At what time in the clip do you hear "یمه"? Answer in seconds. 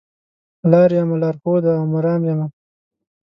0.97-1.15, 2.29-2.47